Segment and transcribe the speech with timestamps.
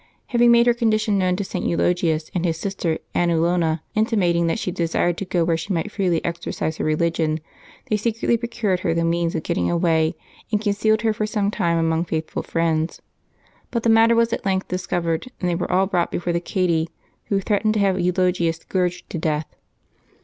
[0.29, 1.63] Having made her condition known to St.
[1.63, 6.25] Eulogius and his sister Anulona, intimating that she desired to go where she might freely
[6.25, 7.39] exercise her religion,
[7.87, 10.15] the}^ secretly procured her the means of getting away,
[10.51, 12.99] and concealed her for some time among faithful friends.
[13.69, 16.41] But the matter was at length discov ered, and they were all brought before the
[16.41, 16.89] cadi,
[17.25, 19.55] who threat ened to have Eulogius scourged to death.